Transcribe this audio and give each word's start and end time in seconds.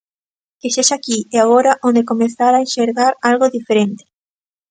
Que 0.59 0.69
sexa 0.75 0.93
aquí 0.97 1.17
e 1.35 1.37
agora 1.39 1.71
onde 1.87 2.07
comezar 2.11 2.53
a 2.55 2.63
enxergar 2.65 3.13
algo 3.29 3.53
diferente. 3.57 4.03